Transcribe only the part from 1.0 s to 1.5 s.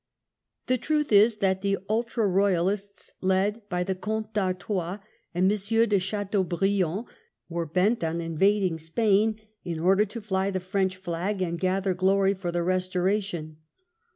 is